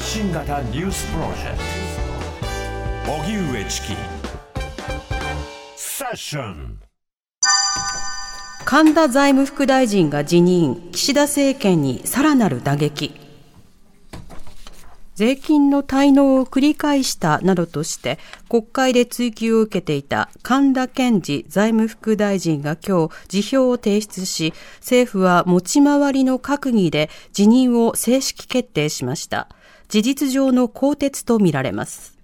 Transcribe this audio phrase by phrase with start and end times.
[0.00, 1.58] 発信型ニュースプロジェク
[3.06, 3.12] ト。
[3.12, 3.88] 荻上チキ。
[5.76, 6.78] セッション。
[8.64, 10.88] 神田財務副大臣が辞任。
[10.92, 13.12] 岸田政権にさらなる打撃。
[15.16, 29.50] 税金の滞納を繰り返したなどとして国会で追及を受けていた神田健二財務副大臣が今日辞表を提出し政府は持ち回りの閣議で辞任を正式決定しました。
[29.90, 32.18] 事実上の更迭とみられます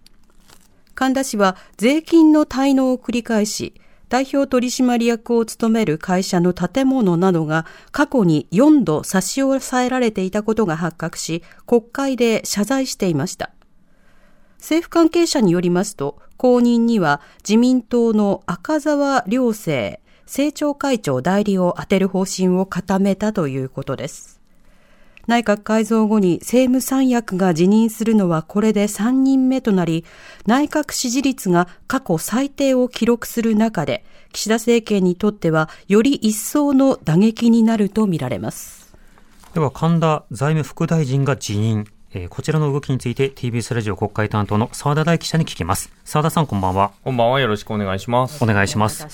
[0.94, 3.74] 神田氏は税金の滞納を繰り返し
[4.08, 13.50] 代表取締役を務める会社の建物などが過去に4度差し押さえられていたことが発覚し、国会で謝罪していました。
[14.58, 24.35] 政府関係者によりますと、後任には自民党の赤澤良生政調会長代理を充てる方針を固めたということです。
[25.26, 30.04] 内閣改造後に政務三役が辞任するのはこれで3人目となり、
[30.46, 38.94] 内閣支持率が過去最低を記録する中で、岸田政権にとってはより一層の打撃になるとみられます。
[39.54, 41.86] では神田財務副大臣が辞任。
[42.18, 45.92] えー、こちらの動きについて TBS ラジオ国会担当の澤田大記者に聞きます。
[46.02, 46.92] 澤田さんこんばんは。
[47.04, 47.40] こんばんは。
[47.40, 48.42] よろしくお願いします。
[48.42, 49.06] お願いします。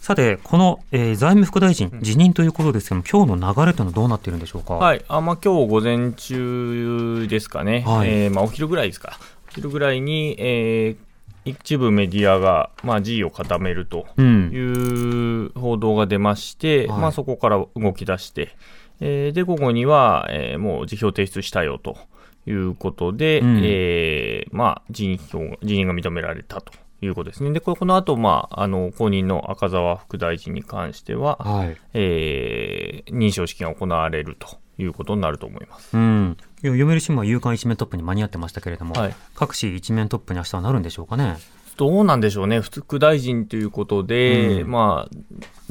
[0.00, 4.76] さてこの、えー、財務副大臣辞任ということですけども、今日の流れというのはどうなっているんでしょうか？
[4.76, 5.04] はい。
[5.06, 9.18] あまあ今日午前中ですかね、はい、えー、まあお昼ぐらいですか。
[9.50, 18.56] お昼ぐらいに、えー、一部メディアが、まあ、辞意を固めるという報道が出まして、うん、まあ、そこから動き出して、
[19.00, 21.98] えー、で、午後には、えー、もう辞表提出したよと
[22.46, 27.52] いうことで、うん、えー、まあ、辞任表、辞任が認められたということですね。
[27.52, 35.96] で、この後、まあ、あの、後任の赤澤副大臣に関しては、はい、えー、認証式が行われるということになると思います。
[35.96, 36.36] うん。
[36.62, 41.36] 読売新聞は夕刊一面トップに間に合ってましたけれども、はい、各紙一面トップに明日はなるんでしょうかね。
[41.76, 45.16] どうなんでしょうね、副大臣ということで、うん、まあ、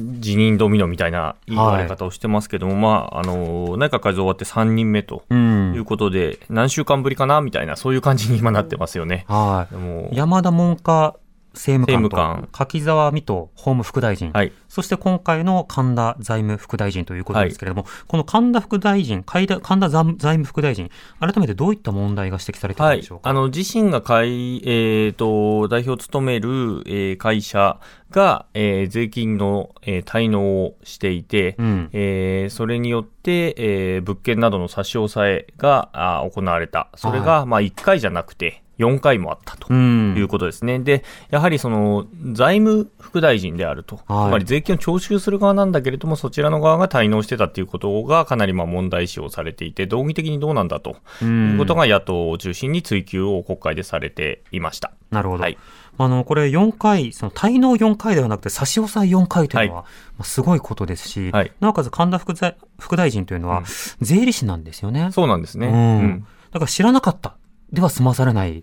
[0.00, 9.24] 辞任ドミノみたいな言い方をしてますけども、はい、まあ、あの、内閣改造終わって3人目ということで、うん、何週間ぶりかなみたいな、そういう感じに今なってますよね。
[9.28, 9.66] は
[10.12, 10.16] い。
[10.16, 11.16] 山田文科
[11.56, 26.48] 政務官と柿沢水戸法務副大臣、はい、そして今回の神田財務副大臣ということですけれども、はい、この神田副大臣、神田財務副大臣、改めてどういった問題が指摘されているんでしょうか、はい、あの自身が会、えーと、代表を務める、
[26.86, 27.80] えー、会社
[28.10, 36.90] が、えー、税金の、えー、滞納をしていて、うん、えー、それによって、えー、物件などの差し押さえがあ行われた。
[36.96, 40.78] それが、まあ、1回じゃなくて、4回もあったということですね。
[40.78, 54.92] で、やはりその財務副大臣であると、はい、つまり税金を徴収する側なんだけれども、そちらの側が滞納してたということがかなりまあ問題視をされていて、道義的にどうなんだということが野党を中心に追及を国会でされていました。
[55.10, 55.42] なるほど。
[55.42, 55.58] はい
[55.98, 59.88] あの、これ4回、その滞納4回ではなくて差し押さえ4回というのは、は
[60.20, 62.34] い、すごいことですし、はい、なおかつ神田副
[62.78, 63.62] 副大臣というのは、
[64.02, 65.08] 税理士なんですよね。
[65.12, 65.68] そうなんですね。
[65.68, 66.26] うん。
[66.52, 67.34] だから知らなかった
[67.72, 68.62] では済まされない。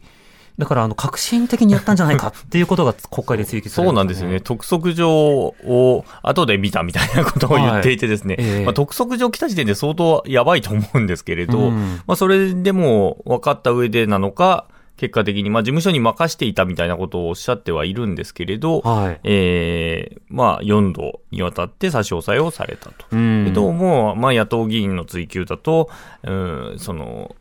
[0.57, 4.39] だから、あの、革新的にやったんじゃないか っていうことが国会で追及され、ね、そうなんですよね。
[4.39, 8.57] 督促状を後で見たみたいなことを言っていてですね、はいえ。
[8.59, 14.65] ー、まあ、督促状来た時点で相当やばいと思うんですけれど、うん、まあ、それでも分かった上でなのか、
[15.03, 23.05] 結果的に、まあ、事務所に任していたみたいなことをおっしゃってはいるんですけれど、はい、えー、まあ、4度にわたって差し押さえをされたと。
[23.11, 25.89] うん、どうも、まあ、野党議員の追及だと、
[26.23, 27.35] うん、その、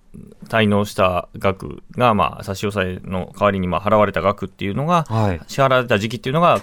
[0.48, 6.60] 滞納した額が、まあ、差し押さえの代わりにまあ払われた額っていうのが、はい、支払われた時期っていうのが、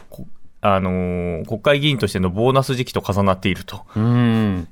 [0.61, 3.85] あのー、国会議員としてのボーナス時期と重なっていると。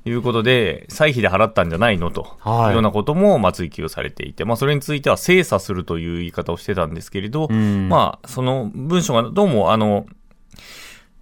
[0.04, 2.36] いうことで、歳費で払ったんじゃないのと。
[2.68, 2.70] い。
[2.70, 10.06] うようなことも、まあ、追及されていて、まあ、それについては精査するという言い方をしてたんですけれど、まあ、その文書がどうも、あの、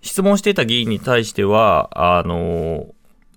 [0.03, 2.87] 質問していた議員に対しては、あの、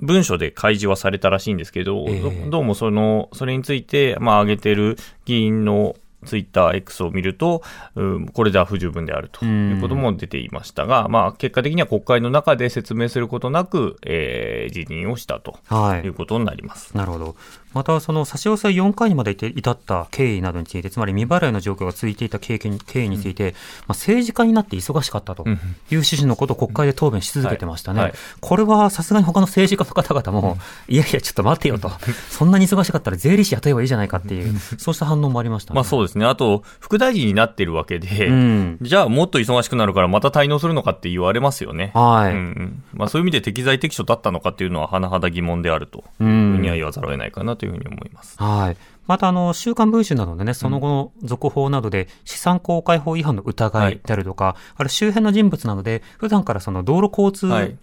[0.01, 7.63] 文書で開示はされたらしいんですけど、えー、どうもその、それについて、まあ、挙げてる議員のツイッター X を見ると、
[7.95, 15.59] うん、これでは不十分であるということも出ていましたが、まあ、結果的には国会の中で説明することなく、えー、辞任をしたと
[16.03, 16.09] い。
[16.09, 16.95] うことになります。
[16.95, 17.35] なるほど。
[17.73, 25.59] また、その差し押さえ4回にまで至った経緯などについて、つまり未払いの状況が続いていた経験経緯について、うん、まあ、政治家になって忙しかったという
[25.91, 27.99] 趣旨のことを国会で答弁し続けてましたね。
[27.99, 30.57] はいはい、これはさすがに他の政治家の方々も、
[30.87, 31.91] いやいや、ちょっと待ってよと、
[32.29, 36.25] そんなに忙しかったら税理士雇えばいいじゃないかっていう、そうした反応もありました、ね、まあそうでですね。
[36.25, 41.91] あと、副大臣になってるわけで、うん、じゃあもっと忙しくなるからまた滞納するのかって言われますよね。
[41.93, 42.33] はい。
[42.33, 48.35] うん、まあそういう意味で適材適所だったのかっていうのは甚だ疑問であるというふうには言わざるを得ないかなというふうに思います。
[48.37, 48.77] はい。
[49.07, 57.79] また、あの、週刊文春などでね、その後の続報などで、資産公開法違反の疑いであるとか、はい、ある周辺の人物なので、普段からその道路交通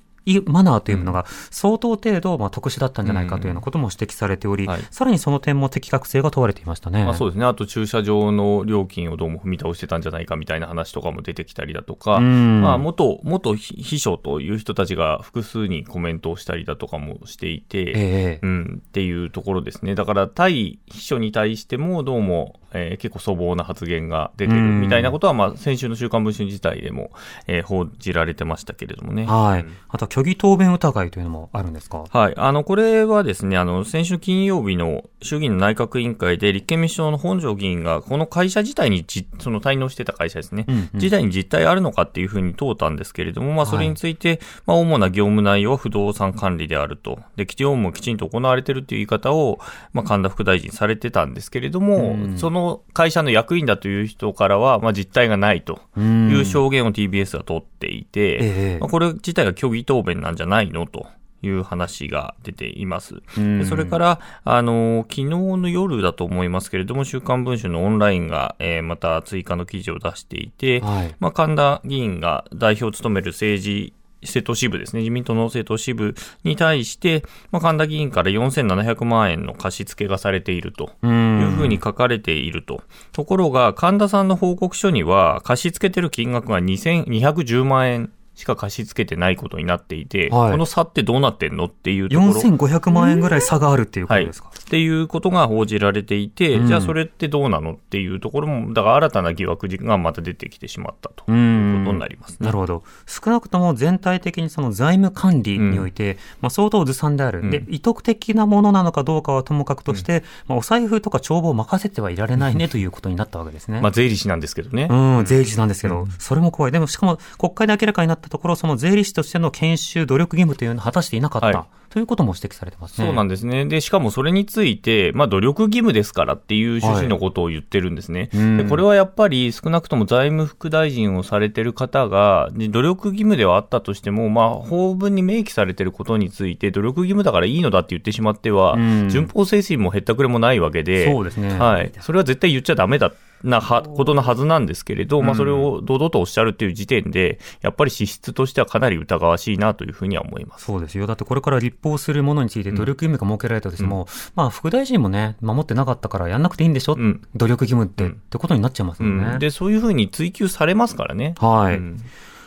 [0.46, 7.04] マナーというものが相当程度、まあ、特殊だったんじゃないかというようなことも指摘されており、うんはい、さらにその点も適格性が問われていましたね。
[7.04, 7.44] まあ、そうですね。
[7.44, 19.94] あと駐車場の料金をどうも踏み倒してたんじゃないかみたいな話とかも出てきたりだとか、まあ、元、元秘書という人たちが複数にコメントをしたりだとかもしていて、えー、うん、っていうところですね。
[19.94, 27.10] だから、対秘書に対してもどうも、えー、結構粗暴な発言が出てるみたいなことは、まあ、先週の週刊文春自体でも、
[27.46, 29.26] えー、報じられてましたけれどもね。
[29.26, 29.64] はい。
[29.88, 32.04] あと、虚偽答弁疑いというのもあるんですか？
[32.10, 32.34] はい。
[32.36, 47.20] あの、これはですね、あの、先週金曜日の衆議院の内閣委員会で、立憲民主党の本庄議員が、この会社自体にじ、その滞納してた会社ですね、うんうん、自体に実態あるのかっていうふうに問うたんですけれども、まあ、それについて、はい、まあ、主な業務内容は不動産管理であると。
[47.36, 49.58] で、基地業務もきちんと行われてるっていう言い方を、
[49.92, 58.38] まあ、神田副大臣されてたんですけれども、うん、その会社の役員だという人からは、まあ、実態がないという証言を TBS は取っていて、え
[58.76, 61.06] え、まあ、これ自体が虚偽答弁なんじゃないのと。
[61.42, 63.22] いう話が出ています。
[63.68, 73.92] それから、あの、昨日の夜だと思いますけれども、週刊文春のオンラインが、えー、また追加の記事を出していて、はい、まあ、神田議員が代表を務める政治
[74.26, 76.14] 政党支部ですね、自民党の政党支部
[76.44, 82.82] に対して、まあ、神田議員から4700万円の貸し付けがされているというふうに書かれていると。
[83.12, 92.32] ところが、神田さんの報告書には、貸し付けてる金額が2210万円しか貸し付けてないことになっていて、はい、この差ってどうなってんのっていうところ。
[92.32, 102.84] 4500万円ぐらい差があるっていうことですか、はい、っていうことが報じられていて、うん、じゃあそれってどうなのっていうところも、だから新たな疑惑がまた出てきてしまったということになります、ね、なるほど。
[103.06, 113.80] 少なくとも全体的にその財務管理において、うん、まあ、相当ずさんである、うん、で、意図的なものなのかどうかはともかくとして、まあ、お財布とか帳簿を任せてはいられないねということになったわけですね。
[113.86, 114.88] まあ、税理士なんですけどね。
[114.90, 116.72] うん、税理士なんですけど、それも怖い。
[116.72, 121.46] でも、しかも国会で明らかになったところ、その税理士士としての研修、努力義務というのを果たしていなかった。
[121.46, 123.06] はいということも指摘されてますね。
[123.06, 123.64] そうなんですね。
[123.64, 128.28] で、しかもそれについて、まあ、努力義務ですからっていう趣旨のことを言ってるんですね。
[128.34, 138.76] はい、でこれはやっぱり少なくとも財務副大臣をされてる方が、努力義務ではあったとしても、まあ、法文に明記されてることについて、努力義務だからいいのだって言ってしまっては、
[139.08, 141.58] 順法精神もへったくれもないわけで、そうですね。
[141.58, 141.92] はい。
[142.00, 150.64] それは絶対言っちゃダメだなはことのはずなんですけれど、まあ、それを堂々とおっしゃるという時点で、やっぱり資質としてはかなり疑わしいなというふうには思います。
[150.64, 159.50] そうですよ、だってこれから立法するものについて努力義務が設けられたとしても、うん、まあ、副大臣もね、守ってなかったからやんなくていいんでしょ、うん、努力義務って、うん、ってことになっちゃいますよね、で。
[159.50, 161.34] そういうふうに追及されますからね。
[161.38, 161.80] はい、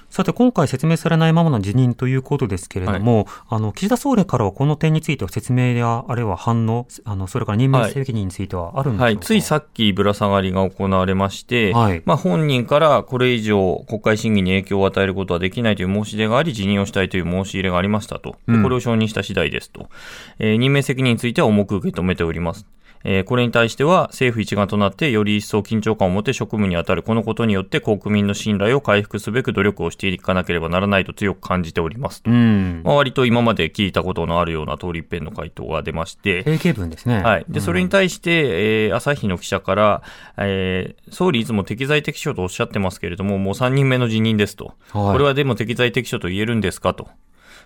[0.09, 18.31] さて、今回説明されないままの辞任ということですけれども、はい、あの、岸田総理からはこの点については説明や、あるいは反応、あの、それから任命責任についてはあるんでしょうか、はい、はい、ついさっきぶら下がりが行われまして、はい、まあ、本人からこれ以上国会審議に影響を与えることはできないという申し出があり、辞任をしたいという申し入れがありましたと。
[18.47, 19.81] これを承認した次第ですと。
[20.39, 22.65] うん、えー、任命責任については重く受け止めております。
[23.04, 32.30] えー、これに対しては政府一丸となってより一層緊張感を持って職務に当たるこのことによって国民の信頼を回復すべく努力をしていかなければならないと強く感じておりますと。
[32.30, 36.44] まあ、割と今まで聞いたことのあるような通り一遍の回答が出まして。
[36.44, 37.21] 定型文ですね。
[37.21, 37.45] はい。
[37.50, 40.02] で、それに対して、えー、朝日の記者から、
[40.38, 44.73] えー、総理いつも適材適所とおっしゃってますけれども、もう3人目の辞任ですと。
[44.92, 47.07] はい、これはでも適材適所と言えるんですかと。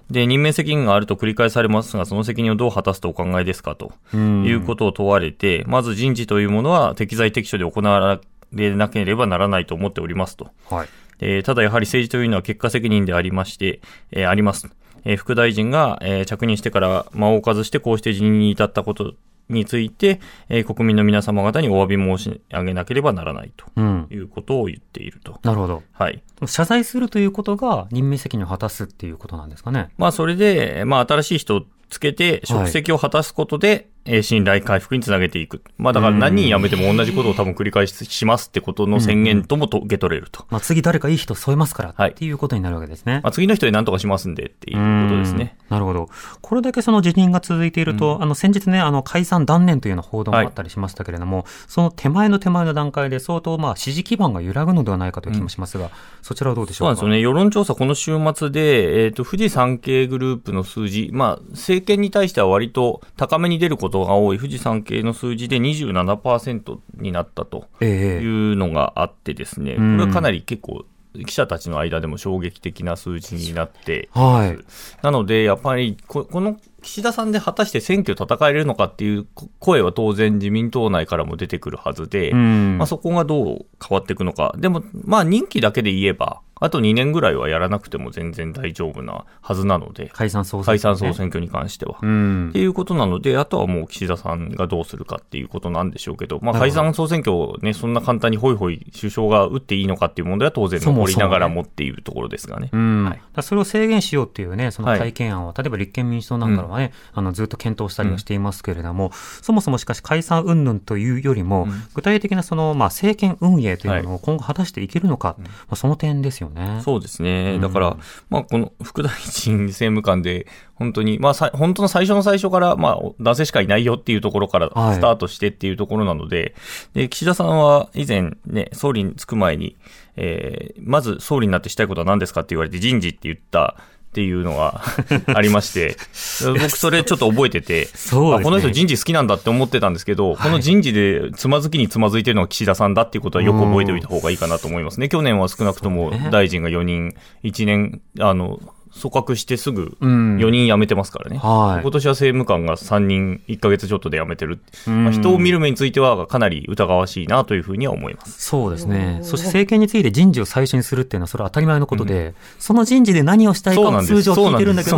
[0.10, 8.20] で、任命責任があると繰り返されますが、その責任をどう果たすとお考えですかということを問われて、まず人事というものは適材適所で行わ
[8.52, 10.52] れなければならないと思っておりますと。
[10.70, 10.88] はい。
[11.20, 13.82] えー、ただやはり政治というのは結果責任でありまして、
[14.12, 14.70] えー、あります。
[15.06, 19.14] えー、副大臣が、えー、着任してから間を置かずしてこうして辞任に至ったこと
[19.50, 20.20] について、
[20.50, 25.34] えー、国民の皆様方にお詫び申し上げなければならないということを言っていると。
[25.34, 25.84] うん、なるほど。
[25.92, 26.24] はい。
[26.46, 29.90] 謝罪するということが任命責任を果たすっていうことなんですかね。
[29.98, 35.64] まあ、それで、まあ、新しい人をつけて、職責を果たすことで、え信頼回復につなげていく。
[35.78, 40.46] まあだから何人辞めても同じことを多分繰り返ししますってことの宣言ともと受け取れると。
[40.50, 43.22] まあ次誰かいい人添えますからっていうことになるわけですね。
[43.24, 45.58] まあ次の人で何とかしますんでっていうことですね。
[45.70, 46.10] なるほど。
[46.42, 55.92] これだけその辞任が続いていると、あの先日ね、あの解散断念というような報道もあったりしましたけれども、はい、その手前の手前の段階で相当まあ支持基盤が揺らぐのではないかという気もしますが、うん、
[56.22, 56.96] そちらはどうでしょうか？
[56.96, 57.34] そうなんですよね。
[57.34, 70.86] 世論調査この週末で、えっ、ー、と、富士山系グループの数字、まあ政権に対しては割と高めに出ることことが多い富士山系の数字で27%になったというのがあってですね、これはかなり結構
[71.28, 74.58] 記者たちの間でも衝撃的な数字になってはい、
[75.04, 79.28] なので、やっぱりこ、この岸田さんで果たして選挙戦えれるのかっていう
[79.60, 84.56] 声は当然自民党内からも出てくるはずで、まあ、そこがどう変わっていくのか。
[84.58, 91.98] でも、まあ任期だけで言えば、あと2年ぐらいはやらなくても全然大丈夫なはずなので、解散総選挙、ね、解散総選挙に関しては。
[91.98, 102.70] っていうことなので、あとはもう岸田さんがどうするかっていうことなんでしょうけど、まあ、解散総選挙をね、そんな簡単にほいほい首相が打っていいのかっていう問題は当然残りながらもっていうところですがね。
[102.72, 116.53] そ、ね、はい、それを制限しようっていうね、その体験案は、はい、例えば立憲民主党なんかはね、うん、あのずっと検討したりはしていますけれども、うん、そもそもしかし解散云々というよりも、うん、具体的なその、まあ、政権運営というのを今後果たしていけるのか、はい、まあ、その点ですよね。
[116.84, 117.34] そうですね。
[117.34, 117.60] ね。
[117.60, 117.98] だから、
[118.30, 126.56] まあ、この副大臣政務官で、本当に、まあ、さ本当の最初の最初から、まあ、男性しかいないよっていうところからスタートしてっていうところなので、
[126.94, 129.78] はい、で、岸田さんは以前ね、総理に就く前に、
[130.16, 133.78] えー、まず総理になってしたいことは何ですかって言われて人事って言った
[134.14, 134.84] っていうのが
[135.34, 135.98] ありまして、
[136.46, 145.10] 僕それちょっと覚えてて、そうね、この人人事好きなんだって思ってたんですけど、はい、この人事でつまずきにつまずいてるのは岸田さんだっていうことはよく覚えておいた方がいいかなと思いますね。
[145.10, 148.60] 去年は少なくとも大臣が4人、1年、あの、
[149.00, 158.42] 組閣してすぐ4人辞めてますからね、うんはい、今年は政務官が3人1か月ちょっとで辞めてる、まあ、人を見る目についてはかなり疑わしいなというふうには思います。
[158.42, 164.98] そうですね、そして政権について人事を最初にするっていうのは、それは当たり前のことで、うん、その人事で何をしたいかを通常聞いてるんだけど、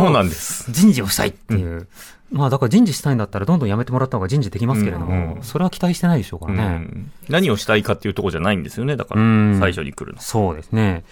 [0.68, 1.66] 人事をしたいっていう。
[1.66, 1.88] うん。
[2.32, 5.32] まあだから人事したいんだったらどんどん辞めてもらった方が人事できますけれども、うん。
[5.34, 9.20] うん、それは期待してないでしょうからね、うん、何をしたいかっていうところじゃないんですよね、だから、
[9.60, 10.20] 最初に来るの。
[10.20, 11.04] そうですね。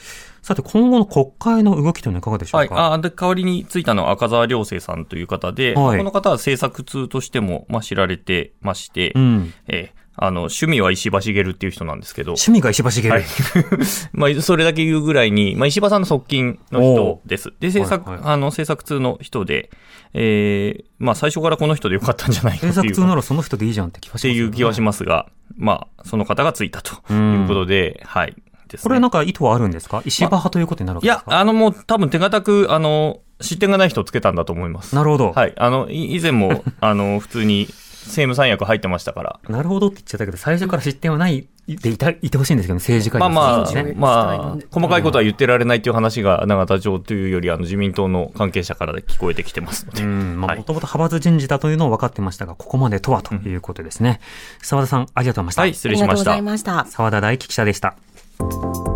[0.45, 2.75] さて、今後の国会の動きというのはいかがでしょうか？
[2.75, 12.33] はい、あで代わりについたのは赤澤良生さんという方で、はい、この方は政策通としても、まあ、知られてまして、うん、えーあの、趣味は石破茂っていう人なんですけど。
[12.33, 13.25] 趣味が石破茂はい。
[14.13, 17.53] まあ、それだけ言うぐらいに、まあ、石破さんの側近の人です。
[17.59, 19.71] で、政策、はいはい、あの、政策通の人で、
[20.13, 22.71] えー、まあ、最初からこの人でよかったんじゃないかっていう。
[22.71, 28.37] 政策通ならその人でいいじゃんって気がします、ね、っていう気はしますが、まあ、その方がついたということで、はい。
[28.75, 30.03] です、ね、これなんか意図はあるんですか？
[30.05, 34.95] 石破派ということになるわけですか、いや、あのもう多分手堅く、あの、失点がない人をつけたんだと思います。
[34.95, 35.33] なるほど。
[35.33, 35.55] はい。
[35.57, 37.67] あの、以前も、 あの、普通に
[38.05, 39.41] 政務三役入ってましたから。
[39.49, 50.05] なるほどって言っちゃったけど、最初から失点はないでいたいてほしいんですけど、政治家に、ね、まあまあ、まあ、細かいことは言ってられないという話が永田町というより、あの自民党の関係者から聞こえてきてますので。
[50.05, 54.21] もともと派閥人事だというのを分かってましたが、ここまでとはということですね。
[54.61, 55.61] 澤、うん、田さん、ありがとうございました。
[55.63, 56.13] はい、失礼しました。
[56.13, 56.85] ありがとうございました。
[56.87, 57.97] 澤田大樹記者でした。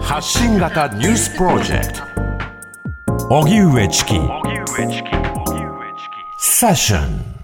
[0.00, 2.02] 発信型ニュースプロジェクト。
[3.30, 4.14] 荻上チキ。
[6.38, 7.37] セッション